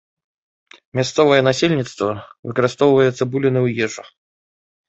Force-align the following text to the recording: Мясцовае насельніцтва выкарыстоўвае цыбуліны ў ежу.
Мясцовае 0.99 1.37
насельніцтва 1.49 2.09
выкарыстоўвае 2.47 3.07
цыбуліны 3.17 3.59
ў 3.67 3.91
ежу. 3.91 4.03